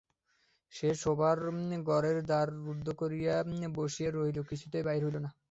[0.73, 1.37] সে শোবার
[1.89, 3.33] ঘরের দ্বার রুদ্ধ করিয়া
[3.75, 5.29] বসিয়া রহিল, কিছুতেই বাহির হইল না।